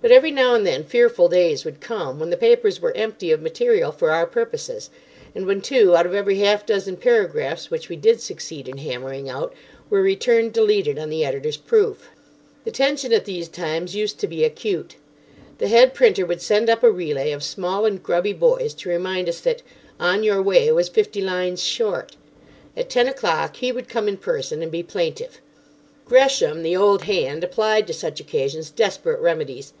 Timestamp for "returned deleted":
10.00-11.00